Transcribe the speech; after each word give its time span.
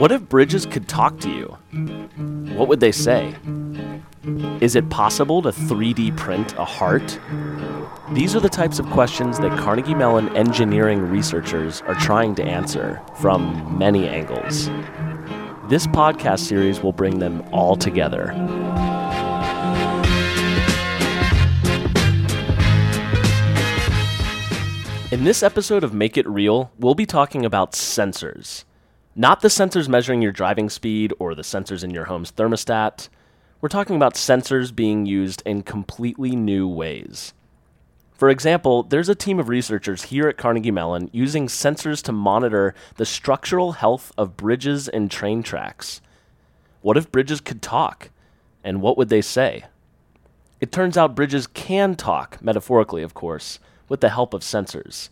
What 0.00 0.12
if 0.12 0.30
bridges 0.30 0.64
could 0.64 0.88
talk 0.88 1.20
to 1.20 1.28
you? 1.28 1.58
What 2.56 2.68
would 2.68 2.80
they 2.80 2.90
say? 2.90 3.36
Is 4.62 4.74
it 4.74 4.88
possible 4.88 5.42
to 5.42 5.50
3D 5.50 6.16
print 6.16 6.54
a 6.54 6.64
heart? 6.64 7.20
These 8.12 8.34
are 8.34 8.40
the 8.40 8.48
types 8.48 8.78
of 8.78 8.86
questions 8.86 9.38
that 9.40 9.58
Carnegie 9.58 9.94
Mellon 9.94 10.34
engineering 10.34 11.02
researchers 11.02 11.82
are 11.82 11.96
trying 11.96 12.34
to 12.36 12.42
answer 12.42 13.02
from 13.16 13.76
many 13.76 14.08
angles. 14.08 14.68
This 15.68 15.86
podcast 15.86 16.38
series 16.38 16.82
will 16.82 16.94
bring 16.94 17.18
them 17.18 17.46
all 17.52 17.76
together. 17.76 18.30
In 25.12 25.24
this 25.24 25.42
episode 25.42 25.84
of 25.84 25.92
Make 25.92 26.16
It 26.16 26.26
Real, 26.26 26.72
we'll 26.78 26.94
be 26.94 27.04
talking 27.04 27.44
about 27.44 27.72
sensors. 27.72 28.64
Not 29.20 29.42
the 29.42 29.48
sensors 29.48 29.86
measuring 29.86 30.22
your 30.22 30.32
driving 30.32 30.70
speed 30.70 31.12
or 31.18 31.34
the 31.34 31.42
sensors 31.42 31.84
in 31.84 31.90
your 31.90 32.06
home's 32.06 32.32
thermostat. 32.32 33.10
We're 33.60 33.68
talking 33.68 33.94
about 33.94 34.14
sensors 34.14 34.74
being 34.74 35.04
used 35.04 35.42
in 35.44 35.62
completely 35.62 36.34
new 36.34 36.66
ways. 36.66 37.34
For 38.14 38.30
example, 38.30 38.82
there's 38.82 39.10
a 39.10 39.14
team 39.14 39.38
of 39.38 39.50
researchers 39.50 40.04
here 40.04 40.26
at 40.26 40.38
Carnegie 40.38 40.70
Mellon 40.70 41.10
using 41.12 41.48
sensors 41.48 42.02
to 42.04 42.12
monitor 42.12 42.74
the 42.96 43.04
structural 43.04 43.72
health 43.72 44.10
of 44.16 44.38
bridges 44.38 44.88
and 44.88 45.10
train 45.10 45.42
tracks. 45.42 46.00
What 46.80 46.96
if 46.96 47.12
bridges 47.12 47.42
could 47.42 47.60
talk? 47.60 48.08
And 48.64 48.80
what 48.80 48.96
would 48.96 49.10
they 49.10 49.20
say? 49.20 49.64
It 50.62 50.72
turns 50.72 50.96
out 50.96 51.14
bridges 51.14 51.46
can 51.46 51.94
talk, 51.94 52.42
metaphorically, 52.42 53.02
of 53.02 53.12
course, 53.12 53.58
with 53.86 54.00
the 54.00 54.08
help 54.08 54.32
of 54.32 54.40
sensors. 54.40 55.10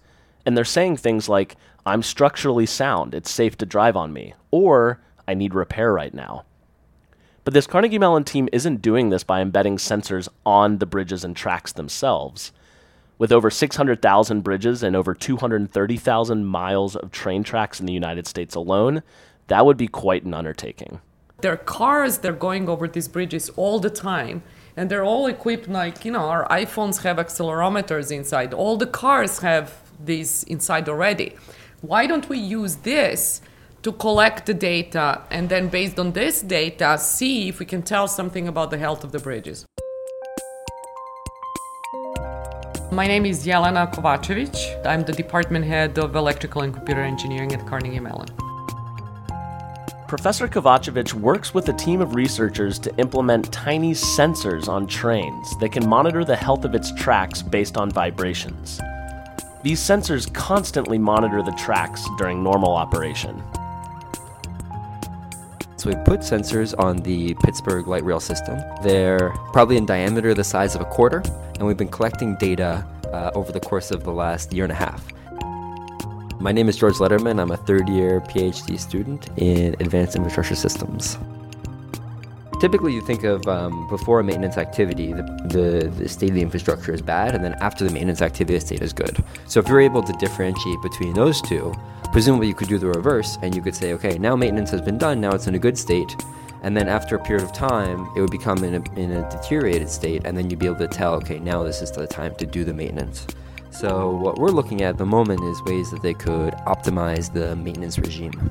And 0.48 0.56
they're 0.56 0.64
saying 0.64 0.96
things 0.96 1.28
like, 1.28 1.56
I'm 1.84 2.02
structurally 2.02 2.64
sound, 2.64 3.14
it's 3.14 3.30
safe 3.30 3.58
to 3.58 3.66
drive 3.66 3.96
on 3.96 4.14
me, 4.14 4.32
or 4.50 4.98
I 5.28 5.34
need 5.34 5.52
repair 5.52 5.92
right 5.92 6.14
now. 6.14 6.46
But 7.44 7.52
this 7.52 7.66
Carnegie 7.66 7.98
Mellon 7.98 8.24
team 8.24 8.48
isn't 8.50 8.80
doing 8.80 9.10
this 9.10 9.24
by 9.24 9.42
embedding 9.42 9.76
sensors 9.76 10.26
on 10.46 10.78
the 10.78 10.86
bridges 10.86 11.22
and 11.22 11.36
tracks 11.36 11.72
themselves. 11.72 12.52
With 13.18 13.30
over 13.30 13.50
600,000 13.50 14.40
bridges 14.40 14.82
and 14.82 14.96
over 14.96 15.12
230,000 15.12 16.46
miles 16.46 16.96
of 16.96 17.12
train 17.12 17.42
tracks 17.42 17.78
in 17.78 17.84
the 17.84 17.92
United 17.92 18.26
States 18.26 18.54
alone, 18.54 19.02
that 19.48 19.66
would 19.66 19.76
be 19.76 19.86
quite 19.86 20.24
an 20.24 20.32
undertaking. 20.32 21.02
There 21.42 21.52
are 21.52 21.58
cars 21.58 22.16
that 22.20 22.30
are 22.30 22.34
going 22.34 22.70
over 22.70 22.88
these 22.88 23.06
bridges 23.06 23.50
all 23.50 23.80
the 23.80 23.90
time 23.90 24.42
and 24.78 24.88
they're 24.88 25.04
all 25.04 25.26
equipped 25.26 25.68
like 25.68 26.04
you 26.06 26.12
know 26.12 26.30
our 26.30 26.46
iphones 26.48 27.02
have 27.02 27.16
accelerometers 27.18 28.12
inside 28.12 28.54
all 28.54 28.76
the 28.76 28.86
cars 28.86 29.40
have 29.40 29.87
these 30.04 30.42
inside 30.44 30.88
already 30.88 31.36
why 31.80 32.06
don't 32.06 32.28
we 32.28 32.38
use 32.38 32.76
this 32.76 33.40
to 33.82 33.92
collect 33.92 34.46
the 34.46 34.54
data 34.54 35.22
and 35.30 35.48
then 35.48 35.68
based 35.68 35.98
on 35.98 36.12
this 36.12 36.42
data 36.42 36.98
see 36.98 37.48
if 37.48 37.58
we 37.58 37.66
can 37.66 37.82
tell 37.82 38.08
something 38.08 38.48
about 38.48 38.70
the 38.70 38.78
health 38.78 39.04
of 39.04 39.12
the 39.12 39.18
bridges 39.18 39.66
my 42.90 43.06
name 43.06 43.26
is 43.26 43.44
Jelena 43.46 43.92
Kovacevic. 43.92 44.86
I'm 44.86 45.02
the 45.02 45.12
department 45.12 45.66
head 45.66 45.98
of 45.98 46.16
electrical 46.16 46.62
and 46.62 46.72
computer 46.72 47.02
engineering 47.02 47.52
at 47.52 47.66
Carnegie 47.66 48.00
Mellon. 48.00 48.28
Professor 50.08 50.48
Kovacevic 50.48 51.12
works 51.12 51.52
with 51.52 51.68
a 51.68 51.74
team 51.74 52.00
of 52.00 52.14
researchers 52.14 52.78
to 52.78 52.96
implement 52.96 53.52
tiny 53.52 53.92
sensors 53.92 54.66
on 54.66 54.86
trains 54.86 55.54
that 55.58 55.70
can 55.70 55.86
monitor 55.86 56.24
the 56.24 56.34
health 56.34 56.64
of 56.64 56.74
its 56.74 56.90
tracks 56.94 57.42
based 57.42 57.76
on 57.76 57.90
vibrations. 57.90 58.80
These 59.68 59.80
sensors 59.80 60.32
constantly 60.32 60.96
monitor 60.96 61.42
the 61.42 61.52
tracks 61.52 62.08
during 62.16 62.42
normal 62.42 62.74
operation. 62.74 63.42
So 65.76 65.90
we 65.90 65.94
put 66.06 66.20
sensors 66.20 66.74
on 66.78 66.96
the 66.96 67.34
Pittsburgh 67.44 67.86
light 67.86 68.02
rail 68.02 68.18
system. 68.18 68.58
They're 68.82 69.28
probably 69.52 69.76
in 69.76 69.84
diameter 69.84 70.32
the 70.32 70.42
size 70.42 70.74
of 70.74 70.80
a 70.80 70.86
quarter, 70.86 71.22
and 71.56 71.66
we've 71.66 71.76
been 71.76 71.90
collecting 71.90 72.34
data 72.36 72.82
uh, 73.12 73.32
over 73.34 73.52
the 73.52 73.60
course 73.60 73.90
of 73.90 74.04
the 74.04 74.10
last 74.10 74.54
year 74.54 74.64
and 74.64 74.72
a 74.72 74.74
half. 74.74 75.06
My 76.40 76.50
name 76.50 76.70
is 76.70 76.78
George 76.78 76.94
Lederman. 76.94 77.38
I'm 77.38 77.50
a 77.50 77.58
third 77.58 77.90
year 77.90 78.22
PhD 78.22 78.80
student 78.80 79.28
in 79.36 79.74
advanced 79.80 80.16
infrastructure 80.16 80.54
systems. 80.54 81.18
Typically, 82.60 82.92
you 82.92 83.00
think 83.00 83.22
of 83.22 83.46
um, 83.46 83.86
before 83.86 84.18
a 84.18 84.24
maintenance 84.24 84.58
activity, 84.58 85.12
the, 85.12 85.22
the, 85.44 85.88
the, 85.88 86.08
state 86.08 86.30
of 86.30 86.34
the 86.34 86.42
infrastructure 86.42 86.92
is 86.92 87.00
bad, 87.00 87.36
and 87.36 87.44
then 87.44 87.54
after 87.60 87.84
the 87.84 87.90
maintenance 87.90 88.20
activity, 88.20 88.58
the 88.58 88.66
state 88.66 88.82
is 88.82 88.92
good. 88.92 89.22
So, 89.46 89.60
if 89.60 89.68
you're 89.68 89.80
able 89.80 90.02
to 90.02 90.12
differentiate 90.14 90.82
between 90.82 91.14
those 91.14 91.40
two, 91.40 91.72
presumably 92.10 92.48
you 92.48 92.54
could 92.54 92.66
do 92.66 92.78
the 92.78 92.88
reverse, 92.88 93.38
and 93.42 93.54
you 93.54 93.62
could 93.62 93.76
say, 93.76 93.92
okay, 93.92 94.18
now 94.18 94.34
maintenance 94.34 94.72
has 94.72 94.80
been 94.80 94.98
done, 94.98 95.20
now 95.20 95.30
it's 95.30 95.46
in 95.46 95.54
a 95.54 95.58
good 95.58 95.78
state, 95.78 96.16
and 96.62 96.76
then 96.76 96.88
after 96.88 97.14
a 97.14 97.22
period 97.22 97.44
of 97.44 97.52
time, 97.52 98.08
it 98.16 98.20
would 98.20 98.32
become 98.32 98.64
in 98.64 98.74
a, 98.74 98.98
in 98.98 99.12
a 99.12 99.30
deteriorated 99.30 99.88
state, 99.88 100.22
and 100.24 100.36
then 100.36 100.50
you'd 100.50 100.58
be 100.58 100.66
able 100.66 100.78
to 100.78 100.88
tell, 100.88 101.14
okay, 101.14 101.38
now 101.38 101.62
this 101.62 101.80
is 101.80 101.92
the 101.92 102.08
time 102.08 102.34
to 102.36 102.46
do 102.46 102.64
the 102.64 102.74
maintenance. 102.74 103.24
So, 103.70 104.10
what 104.10 104.38
we're 104.38 104.50
looking 104.50 104.82
at 104.82 104.90
at 104.90 104.98
the 104.98 105.06
moment 105.06 105.40
is 105.44 105.62
ways 105.62 105.92
that 105.92 106.02
they 106.02 106.14
could 106.14 106.54
optimize 106.66 107.32
the 107.32 107.54
maintenance 107.54 107.98
regime. 107.98 108.50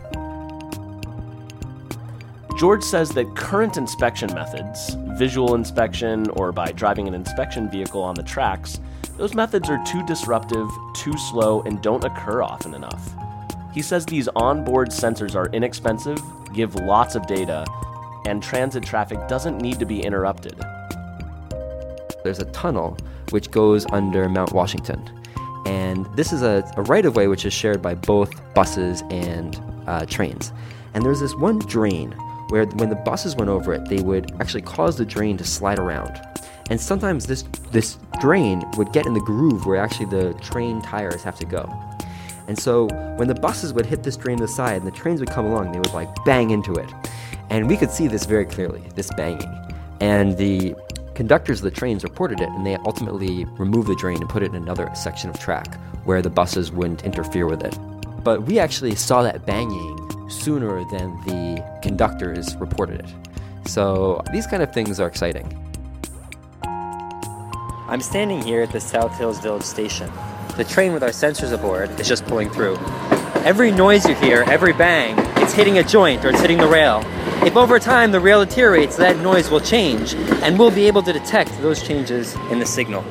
George 2.58 2.82
says 2.82 3.12
that 3.12 3.36
current 3.36 3.78
inspection 3.78 4.34
methods, 4.34 4.96
visual 5.16 5.54
inspection 5.54 6.28
or 6.32 6.52
by 6.52 6.72
driving 6.72 7.08
an 7.08 7.14
inspection 7.14 7.70
vehicle 7.70 8.02
on 8.02 8.16
the 8.16 8.24
tracks, 8.24 8.80
those 9.16 9.36
methods 9.36 9.70
are 9.70 9.80
too 9.86 10.04
disruptive, 10.08 10.68
too 10.96 11.16
slow, 11.20 11.62
and 11.62 11.84
don't 11.84 12.04
occur 12.04 12.42
often 12.42 12.74
enough. 12.74 13.14
He 13.72 13.84
says 13.84 14.08
these 14.08 14.28
onboard 14.30 14.90
sensors 14.90 15.36
are 15.36 15.52
inexpensive, 15.54 16.20
give 16.52 16.74
lots 16.74 17.14
of 17.14 17.28
data, 17.28 17.64
and 18.26 18.42
transit 18.42 18.84
traffic 18.84 19.20
doesn't 19.28 19.60
need 19.60 19.78
to 19.78 19.86
be 19.86 20.02
interrupted. 20.02 20.60
There's 22.24 22.40
a 22.40 22.46
tunnel 22.46 22.98
which 23.30 23.52
goes 23.52 23.86
under 23.92 24.28
Mount 24.28 24.52
Washington. 24.52 25.08
And 25.68 26.08
this 26.16 26.34
is 26.34 26.42
a, 26.42 26.68
a 26.76 26.82
right 26.82 27.06
of 27.06 27.16
way 27.16 27.28
which 27.28 27.46
is 27.46 27.54
shared 27.54 27.84
by 27.84 27.94
both 27.94 28.32
buses 28.56 29.04
and 29.12 29.62
uh, 29.86 30.08
trains. 30.08 30.54
And 30.96 31.06
there's 31.06 31.20
this 31.20 31.36
one 31.36 31.60
drain 31.60 32.16
where 32.50 32.66
when 32.66 32.90
the 32.90 32.96
buses 32.96 33.36
went 33.36 33.50
over 33.50 33.74
it, 33.74 33.88
they 33.88 34.02
would 34.02 34.32
actually 34.40 34.62
cause 34.62 34.98
the 34.98 35.06
drain 35.06 35.38
to 35.38 35.44
slide 35.44 35.80
around. 35.80 36.20
And 36.70 36.80
sometimes 36.80 37.26
this, 37.26 37.44
this 37.72 37.98
drain 38.20 38.64
would 38.78 38.92
get 38.92 39.06
in 39.06 39.14
the 39.14 39.22
groove 39.22 39.66
where 39.66 39.78
actually 39.78 40.08
the 40.08 40.34
train 40.36 40.82
tires 40.82 41.24
have 41.24 41.38
to 41.40 41.46
go. 41.46 41.72
And 42.48 42.58
so 42.58 42.88
when 43.18 43.28
the 43.28 43.36
buses 43.36 43.74
would 43.74 43.86
hit 43.86 44.04
this 44.04 44.18
drain 44.18 44.38
to 44.38 44.46
the 44.46 44.52
side 44.52 44.78
and 44.78 44.88
the 44.88 44.92
trains 44.92 45.20
would 45.20 45.30
come 45.30 45.46
along, 45.46 45.72
they 45.72 45.80
would 45.80 45.94
like 45.94 46.10
bang 46.26 46.52
into 46.52 46.74
it. 46.74 46.90
And 47.50 47.70
we 47.70 47.78
could 47.78 47.92
see 47.92 48.08
this 48.08 48.26
very 48.26 48.46
clearly, 48.46 48.84
this 48.96 49.10
banging. 49.16 49.54
And 50.00 50.38
the 50.38 50.76
Conductors 51.18 51.62
of 51.62 51.64
the 51.64 51.72
trains 51.72 52.04
reported 52.04 52.42
it, 52.42 52.50
and 52.50 52.64
they 52.64 52.76
ultimately 52.86 53.46
removed 53.58 53.88
the 53.88 53.96
drain 53.96 54.22
and 54.22 54.30
put 54.30 54.44
it 54.44 54.50
in 54.52 54.56
another 54.56 54.88
section 54.94 55.32
of 55.32 55.40
track 55.40 55.80
where 56.04 56.22
the 56.22 56.30
buses 56.30 56.72
wouldn't 56.72 57.04
interfere 57.06 57.48
with 57.48 57.64
it. 57.64 57.76
But 58.24 58.44
we 58.44 58.60
actually 58.60 58.94
saw 58.94 59.24
that 59.24 59.44
banging 59.44 60.07
sooner 60.30 60.84
than 60.86 61.16
the 61.26 61.64
conductors 61.82 62.56
reported 62.58 63.00
it. 63.00 63.70
So 63.70 64.22
these 64.32 64.48
kind 64.48 64.64
of 64.64 64.74
things 64.74 65.00
are 65.00 65.08
exciting. 65.08 65.64
I'm 67.90 68.02
standing 68.02 68.42
here 68.42 68.62
at 68.64 68.72
the 68.72 68.82
South 68.82 69.18
Hills 69.18 69.40
Village 69.40 69.64
station. 69.64 70.12
The 70.58 70.64
train 70.64 70.92
with 70.94 71.04
our 71.04 71.10
sensors 71.10 71.54
aboard 71.54 72.00
is 72.00 72.08
just 72.08 72.26
pulling 72.26 72.50
through. 72.50 72.78
Every 73.46 73.72
noise 73.72 74.06
you 74.06 74.16
hear, 74.16 74.44
every 74.44 74.74
bang, 74.74 75.16
it's 75.42 75.54
hitting 75.54 75.78
a 75.78 75.84
joint 75.84 76.26
or 76.26 76.30
it's 76.30 76.42
hitting 76.42 76.58
the 76.58 76.68
rail. 76.68 77.02
If 77.46 77.56
over 77.56 77.80
time 77.80 78.12
the 78.12 78.20
rail 78.20 78.44
deteriorates, 78.44 78.98
that 78.98 79.18
noise 79.20 79.50
will 79.50 79.62
change, 79.62 80.16
and 80.16 80.60
we'll 80.60 80.72
be 80.72 80.88
able 80.88 81.02
to 81.04 81.14
detect 81.14 81.52
those 81.62 81.82
changes 81.82 82.36
in 82.52 82.60
the 82.60 82.66
signal. 82.66 83.06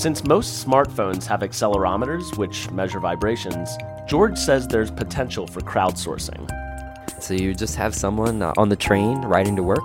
Since 0.00 0.24
most 0.24 0.66
smartphones 0.66 1.26
have 1.26 1.40
accelerometers, 1.40 2.38
which 2.38 2.70
measure 2.70 2.98
vibrations, 3.00 3.76
George 4.08 4.38
says 4.38 4.66
there's 4.66 4.90
potential 4.90 5.46
for 5.46 5.60
crowdsourcing. 5.60 6.48
So 7.22 7.34
you 7.34 7.52
just 7.54 7.76
have 7.76 7.94
someone 7.94 8.40
uh, 8.40 8.54
on 8.56 8.70
the 8.70 8.76
train 8.76 9.20
riding 9.20 9.56
to 9.56 9.62
work, 9.62 9.84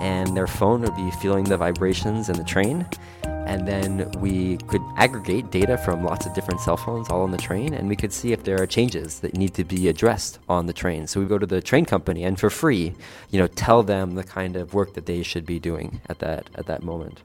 and 0.00 0.36
their 0.36 0.48
phone 0.48 0.80
would 0.80 0.96
be 0.96 1.12
feeling 1.12 1.44
the 1.44 1.56
vibrations 1.56 2.28
in 2.28 2.36
the 2.38 2.42
train, 2.42 2.88
and 3.22 3.68
then 3.68 4.10
we 4.18 4.56
could 4.66 4.82
aggregate 4.96 5.52
data 5.52 5.78
from 5.78 6.02
lots 6.02 6.26
of 6.26 6.34
different 6.34 6.60
cell 6.60 6.76
phones 6.76 7.08
all 7.08 7.22
on 7.22 7.30
the 7.30 7.38
train 7.38 7.72
and 7.72 7.88
we 7.88 7.94
could 7.94 8.12
see 8.12 8.32
if 8.32 8.42
there 8.42 8.60
are 8.60 8.66
changes 8.66 9.20
that 9.20 9.34
need 9.34 9.54
to 9.54 9.62
be 9.62 9.86
addressed 9.86 10.40
on 10.48 10.66
the 10.66 10.72
train. 10.72 11.06
So 11.06 11.20
we 11.20 11.26
go 11.26 11.38
to 11.38 11.46
the 11.46 11.62
train 11.62 11.84
company 11.84 12.24
and 12.24 12.38
for 12.38 12.50
free 12.50 12.94
you 13.30 13.38
know 13.38 13.46
tell 13.46 13.82
them 13.82 14.14
the 14.14 14.24
kind 14.24 14.56
of 14.56 14.74
work 14.74 14.94
that 14.94 15.06
they 15.06 15.22
should 15.22 15.46
be 15.46 15.58
doing 15.58 16.00
at 16.08 16.18
that 16.20 16.50
at 16.54 16.66
that 16.66 16.82
moment 16.82 17.22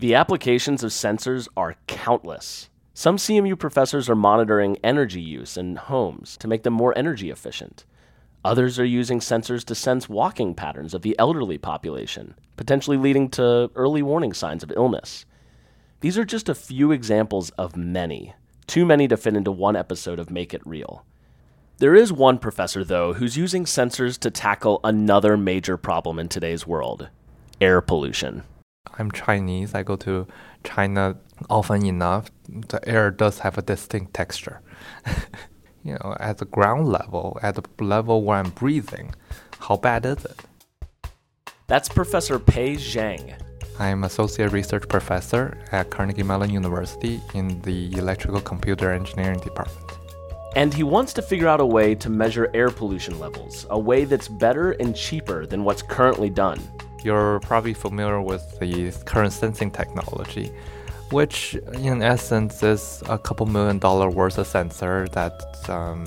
the 0.00 0.14
applications 0.14 0.82
of 0.82 0.90
sensors 0.90 1.46
are 1.56 1.76
countless 1.86 2.68
some 2.94 3.16
cmu 3.16 3.58
professors 3.58 4.10
are 4.10 4.16
monitoring 4.16 4.76
energy 4.82 5.20
use 5.20 5.56
in 5.56 5.76
homes 5.76 6.36
to 6.36 6.48
make 6.48 6.62
them 6.62 6.72
more 6.72 6.96
energy 6.96 7.30
efficient 7.30 7.84
Others 8.42 8.78
are 8.78 8.86
using 8.86 9.20
sensors 9.20 9.64
to 9.66 9.74
sense 9.74 10.08
walking 10.08 10.54
patterns 10.54 10.94
of 10.94 11.02
the 11.02 11.14
elderly 11.18 11.58
population, 11.58 12.34
potentially 12.56 12.96
leading 12.96 13.28
to 13.30 13.70
early 13.74 14.02
warning 14.02 14.32
signs 14.32 14.62
of 14.62 14.72
illness. 14.74 15.26
These 16.00 16.16
are 16.16 16.24
just 16.24 16.48
a 16.48 16.54
few 16.54 16.90
examples 16.90 17.50
of 17.50 17.76
many. 17.76 18.34
too 18.66 18.86
many 18.86 19.08
to 19.08 19.16
fit 19.16 19.36
into 19.36 19.50
one 19.50 19.74
episode 19.74 20.20
of 20.20 20.30
Make 20.30 20.54
It 20.54 20.64
Real. 20.64 21.04
There 21.78 21.94
is 21.94 22.12
one 22.12 22.38
professor, 22.38 22.84
though, 22.84 23.14
who's 23.14 23.36
using 23.36 23.64
sensors 23.64 24.16
to 24.20 24.30
tackle 24.30 24.78
another 24.84 25.36
major 25.36 25.76
problem 25.76 26.20
in 26.20 26.28
today's 26.28 26.66
world 26.66 27.08
air 27.60 27.80
pollution. 27.80 28.44
I'm 28.98 29.10
Chinese. 29.10 29.74
I 29.74 29.82
go 29.82 29.96
to 29.96 30.26
China 30.64 31.16
often 31.48 31.84
enough. 31.86 32.30
The 32.48 32.86
air 32.88 33.10
does 33.10 33.40
have 33.40 33.58
a 33.58 33.62
distinct 33.62 34.14
texture. 34.14 34.60
you 35.84 35.94
know, 35.94 36.16
at 36.20 36.38
the 36.38 36.44
ground 36.44 36.88
level, 36.88 37.38
at 37.42 37.54
the 37.54 37.64
level 37.82 38.22
where 38.22 38.38
I'm 38.38 38.50
breathing, 38.50 39.14
how 39.58 39.76
bad 39.76 40.04
is 40.06 40.24
it? 40.24 40.40
That's 41.66 41.88
Professor 41.88 42.38
Pei 42.38 42.74
Zhang. 42.74 43.40
I'm 43.78 44.04
associate 44.04 44.52
research 44.52 44.86
professor 44.88 45.56
at 45.72 45.88
Carnegie 45.90 46.22
Mellon 46.22 46.50
University 46.50 47.20
in 47.32 47.62
the 47.62 47.92
electrical 47.96 48.40
computer 48.40 48.92
engineering 48.92 49.40
department. 49.40 49.86
And 50.56 50.74
he 50.74 50.82
wants 50.82 51.12
to 51.14 51.22
figure 51.22 51.46
out 51.46 51.60
a 51.60 51.64
way 51.64 51.94
to 51.94 52.10
measure 52.10 52.50
air 52.52 52.70
pollution 52.70 53.18
levels, 53.18 53.66
a 53.70 53.78
way 53.78 54.04
that's 54.04 54.28
better 54.28 54.72
and 54.72 54.96
cheaper 54.96 55.46
than 55.46 55.64
what's 55.64 55.80
currently 55.80 56.28
done. 56.28 56.60
You're 57.02 57.40
probably 57.40 57.74
familiar 57.74 58.20
with 58.20 58.58
the 58.60 58.92
current 59.04 59.32
sensing 59.32 59.70
technology, 59.70 60.52
which 61.10 61.54
in 61.74 62.02
essence 62.02 62.62
is 62.62 63.02
a 63.08 63.18
couple 63.18 63.46
million 63.46 63.78
dollar 63.78 64.10
worth 64.10 64.38
of 64.38 64.46
sensor 64.46 65.08
that 65.12 65.68
um, 65.68 66.06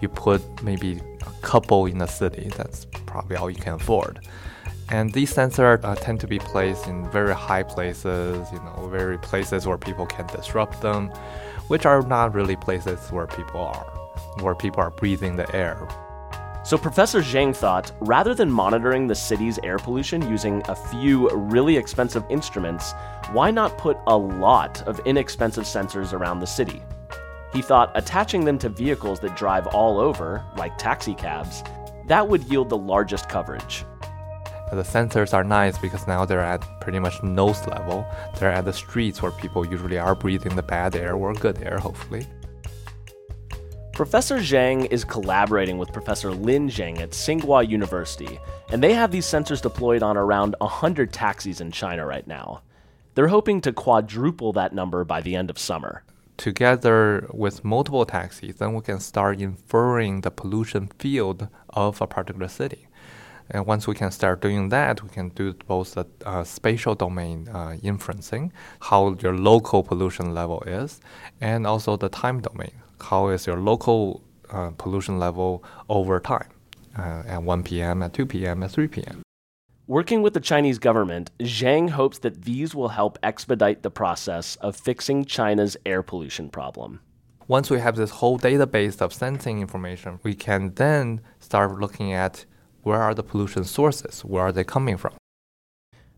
you 0.00 0.08
put 0.08 0.42
maybe 0.62 1.00
a 1.26 1.46
couple 1.46 1.86
in 1.86 2.00
a 2.00 2.08
city. 2.08 2.50
That's 2.56 2.86
probably 3.06 3.36
all 3.36 3.50
you 3.50 3.60
can 3.60 3.74
afford. 3.74 4.20
And 4.90 5.12
these 5.12 5.32
sensors 5.32 5.82
uh, 5.84 5.94
tend 5.94 6.20
to 6.20 6.26
be 6.26 6.38
placed 6.38 6.86
in 6.86 7.10
very 7.10 7.34
high 7.34 7.62
places, 7.62 8.46
you 8.52 8.58
know, 8.58 8.88
very 8.90 9.18
places 9.18 9.66
where 9.66 9.78
people 9.78 10.06
can 10.06 10.26
disrupt 10.26 10.82
them, 10.82 11.08
which 11.68 11.86
are 11.86 12.02
not 12.02 12.34
really 12.34 12.56
places 12.56 13.10
where 13.10 13.26
people 13.26 13.60
are, 13.60 13.86
where 14.40 14.54
people 14.54 14.80
are 14.80 14.90
breathing 14.90 15.36
the 15.36 15.54
air. 15.56 15.88
So, 16.64 16.78
Professor 16.78 17.20
Zhang 17.20 17.54
thought 17.54 17.90
rather 18.00 18.34
than 18.34 18.50
monitoring 18.50 19.08
the 19.08 19.16
city's 19.16 19.58
air 19.64 19.78
pollution 19.78 20.22
using 20.30 20.62
a 20.68 20.76
few 20.76 21.28
really 21.30 21.76
expensive 21.76 22.24
instruments, 22.30 22.92
why 23.32 23.50
not 23.50 23.76
put 23.78 23.96
a 24.06 24.16
lot 24.16 24.80
of 24.86 25.00
inexpensive 25.00 25.64
sensors 25.64 26.12
around 26.12 26.38
the 26.38 26.46
city? 26.46 26.80
He 27.52 27.62
thought 27.62 27.90
attaching 27.96 28.44
them 28.44 28.58
to 28.58 28.68
vehicles 28.68 29.18
that 29.20 29.36
drive 29.36 29.66
all 29.68 29.98
over, 29.98 30.44
like 30.56 30.78
taxi 30.78 31.14
cabs, 31.14 31.64
that 32.06 32.26
would 32.26 32.44
yield 32.44 32.68
the 32.68 32.78
largest 32.78 33.28
coverage. 33.28 33.84
The 34.70 34.82
sensors 34.82 35.34
are 35.34 35.44
nice 35.44 35.76
because 35.76 36.06
now 36.06 36.24
they're 36.24 36.40
at 36.40 36.64
pretty 36.80 36.98
much 36.98 37.22
nose 37.22 37.66
level. 37.66 38.06
They're 38.38 38.50
at 38.50 38.64
the 38.64 38.72
streets 38.72 39.20
where 39.20 39.32
people 39.32 39.66
usually 39.66 39.98
are 39.98 40.14
breathing 40.14 40.56
the 40.56 40.62
bad 40.62 40.96
air 40.96 41.14
or 41.14 41.34
good 41.34 41.60
air, 41.62 41.78
hopefully. 41.78 42.26
Professor 43.92 44.38
Zhang 44.38 44.90
is 44.90 45.04
collaborating 45.04 45.76
with 45.76 45.92
Professor 45.92 46.30
Lin 46.30 46.68
Zhang 46.68 46.98
at 46.98 47.10
Tsinghua 47.10 47.68
University, 47.68 48.40
and 48.70 48.82
they 48.82 48.94
have 48.94 49.10
these 49.10 49.26
sensors 49.26 49.60
deployed 49.60 50.02
on 50.02 50.16
around 50.16 50.56
100 50.60 51.12
taxis 51.12 51.60
in 51.60 51.70
China 51.70 52.06
right 52.06 52.26
now. 52.26 52.62
They're 53.14 53.28
hoping 53.28 53.60
to 53.60 53.72
quadruple 53.72 54.54
that 54.54 54.72
number 54.72 55.04
by 55.04 55.20
the 55.20 55.36
end 55.36 55.50
of 55.50 55.58
summer. 55.58 56.04
Together 56.38 57.28
with 57.34 57.66
multiple 57.66 58.06
taxis, 58.06 58.56
then 58.56 58.72
we 58.72 58.80
can 58.80 58.98
start 58.98 59.42
inferring 59.42 60.22
the 60.22 60.30
pollution 60.30 60.88
field 60.98 61.48
of 61.68 62.00
a 62.00 62.06
particular 62.06 62.48
city. 62.48 62.88
And 63.50 63.66
once 63.66 63.86
we 63.86 63.94
can 63.94 64.10
start 64.10 64.40
doing 64.40 64.70
that, 64.70 65.02
we 65.02 65.10
can 65.10 65.28
do 65.28 65.52
both 65.52 65.92
the 65.92 66.06
uh, 66.24 66.44
spatial 66.44 66.94
domain 66.94 67.46
uh, 67.52 67.76
inferencing, 67.82 68.52
how 68.80 69.16
your 69.20 69.36
local 69.36 69.82
pollution 69.82 70.32
level 70.32 70.62
is, 70.62 71.02
and 71.42 71.66
also 71.66 71.98
the 71.98 72.08
time 72.08 72.40
domain, 72.40 72.72
how 73.02 73.28
is 73.28 73.46
your 73.46 73.58
local 73.58 74.22
uh, 74.50 74.70
pollution 74.78 75.18
level 75.18 75.64
over 75.88 76.20
time 76.20 76.48
uh, 76.98 77.22
at 77.26 77.42
1 77.42 77.62
p.m., 77.62 78.02
at 78.02 78.12
2 78.12 78.26
p.m., 78.26 78.62
at 78.62 78.70
3 78.70 78.88
p.m. 78.88 79.22
Working 79.86 80.22
with 80.22 80.34
the 80.34 80.40
Chinese 80.40 80.78
government, 80.78 81.30
Zhang 81.40 81.90
hopes 81.90 82.18
that 82.18 82.42
these 82.42 82.74
will 82.74 82.90
help 82.90 83.18
expedite 83.22 83.82
the 83.82 83.90
process 83.90 84.56
of 84.56 84.76
fixing 84.76 85.24
China's 85.24 85.76
air 85.84 86.02
pollution 86.02 86.48
problem. 86.48 87.00
Once 87.48 87.68
we 87.68 87.80
have 87.80 87.96
this 87.96 88.10
whole 88.10 88.38
database 88.38 89.02
of 89.02 89.12
sensing 89.12 89.60
information, 89.60 90.20
we 90.22 90.34
can 90.34 90.72
then 90.74 91.20
start 91.40 91.80
looking 91.80 92.12
at 92.12 92.44
where 92.82 93.02
are 93.02 93.14
the 93.14 93.22
pollution 93.22 93.64
sources, 93.64 94.24
where 94.24 94.44
are 94.44 94.52
they 94.52 94.64
coming 94.64 94.96
from. 94.96 95.12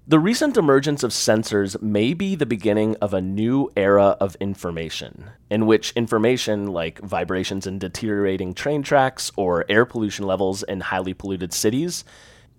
The 0.06 0.18
recent 0.18 0.58
emergence 0.58 1.02
of 1.02 1.12
sensors 1.12 1.80
may 1.80 2.12
be 2.12 2.34
the 2.34 2.44
beginning 2.44 2.94
of 2.96 3.14
a 3.14 3.22
new 3.22 3.70
era 3.74 4.18
of 4.20 4.36
information, 4.38 5.30
in 5.48 5.64
which 5.64 5.92
information 5.92 6.66
like 6.66 7.00
vibrations 7.00 7.66
in 7.66 7.78
deteriorating 7.78 8.52
train 8.52 8.82
tracks 8.82 9.32
or 9.34 9.64
air 9.66 9.86
pollution 9.86 10.26
levels 10.26 10.62
in 10.62 10.82
highly 10.82 11.14
polluted 11.14 11.54
cities, 11.54 12.04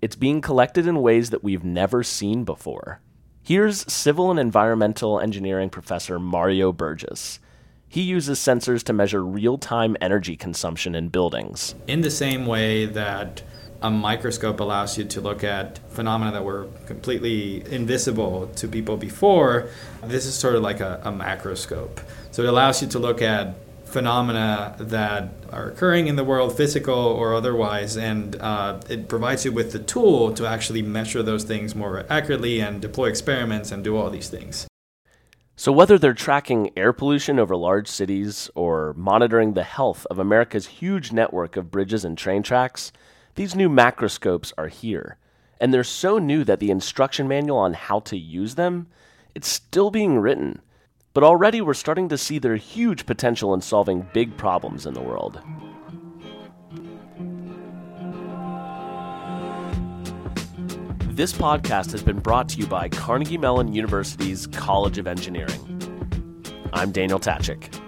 it's 0.01 0.15
being 0.15 0.42
collected 0.42 0.88
in 0.88 1.03
ways 1.03 1.30
that 1.30 1.44
we've 1.44 1.63
never 1.63 2.01
seen 2.01 2.45
before. 2.45 3.00
Here's 3.44 3.94
civil 3.94 4.31
and 4.31 4.39
environmental 4.39 5.19
engineering 5.19 5.69
professor 5.69 6.18
Mario 6.18 6.74
Bergés. 6.74 7.38
He 7.88 8.01
uses 8.01 8.39
sensors 8.39 8.81
to 8.86 8.94
measure 8.94 9.24
real-time 9.24 9.95
energy 10.01 10.36
consumption 10.36 10.95
in 10.95 11.09
buildings. 11.09 11.75
In 11.86 12.01
the 12.01 12.09
same 12.09 12.47
way 12.47 12.88
that 12.88 13.44
a 13.81 13.92
microscope 13.92 14.60
allows 14.60 14.98
you 14.98 15.04
to 15.06 15.22
look 15.22 15.44
at 15.44 15.80
phenomena 15.92 16.31
that 16.31 16.44
were 16.44 16.68
completely 16.86 17.63
invisible 17.72 18.48
to 18.56 18.68
people 18.68 18.98
before. 18.98 19.69
This 20.04 20.25
is 20.25 20.36
sort 20.36 20.56
of 20.56 20.63
like 20.63 20.80
a, 20.80 21.01
a 21.04 21.12
macroscope. 21.12 22.00
So 22.31 22.44
it 22.44 22.50
allows 22.50 22.81
you 22.81 22.88
to 22.89 23.00
look 23.00 23.22
at 23.22 23.56
phenomena 23.86 24.75
that 24.80 25.30
are 25.51 25.69
occurring 25.69 26.07
in 26.07 26.16
the 26.16 26.24
world, 26.24 26.57
physical 26.57 26.95
or 26.95 27.33
otherwise, 27.33 27.95
and 27.95 28.36
uh, 28.42 28.80
it 28.89 29.07
provides 29.07 29.45
you 29.45 29.51
with 29.51 29.72
the 29.72 29.80
tool 29.80 30.33
to 30.33 30.45
actually 30.45 30.81
measure 30.81 31.24
those 31.24 31.44
things 31.44 31.75
more 31.75 32.06
accurately 32.10 32.60
and 32.60 32.81
deploy 32.81 33.07
experiments 33.07 33.71
and 33.71 33.83
do 33.83 33.95
all 33.95 34.10
these 34.10 34.30
things. 34.30 34.68
So, 35.56 35.71
whether 35.71 35.98
they're 35.98 36.13
tracking 36.13 36.71
air 36.75 36.92
pollution 36.92 37.39
over 37.39 37.56
large 37.56 37.88
cities 37.88 38.50
or 38.56 38.94
monitoring 38.98 39.54
the 39.54 39.63
health 39.63 40.06
of 40.12 40.19
America's 40.19 40.68
huge 40.68 41.13
network 41.13 41.56
of 41.56 41.71
bridges 41.71 42.04
and 42.04 42.18
train 42.18 42.44
tracks, 42.44 42.92
these 43.36 43.54
new 43.54 43.70
macroscopes 43.70 44.54
are 44.58 44.70
here. 44.70 45.18
And 45.60 45.74
they're 45.74 45.84
so 45.84 46.18
new 46.18 46.44
that 46.46 46.60
the 46.60 46.72
instruction 46.72 47.28
manual 47.28 47.58
on 47.58 47.74
how 47.74 48.00
to 48.02 48.18
use 48.18 48.56
them, 48.56 48.88
it's 49.34 49.48
still 49.48 49.92
being 49.92 50.20
written. 50.20 50.62
But 51.14 51.24
already 51.24 51.62
we're 51.62 51.74
starting 51.74 52.10
to 52.10 52.18
see 52.18 52.40
their 52.40 52.56
huge 52.56 53.06
potential 53.06 53.54
in 53.54 53.62
solving 53.62 54.08
big 54.14 54.36
problems 54.38 54.86
in 54.86 54.94
the 54.94 55.02
world. 55.02 55.40
This 61.09 61.31
podcast 61.31 61.92
has 61.92 62.04
been 62.04 62.19
brought 62.19 62.50
to 62.50 62.57
you 62.57 62.68
by 62.68 62.90
Carnegie 62.90 63.38
Mellon 63.38 63.74
University's 63.74 64.48
College 64.48 64.98
of 64.98 65.07
Engineering. 65.07 65.62
I'm 66.74 66.92
Daniel 66.92 67.19
Tkacik. 67.19 67.84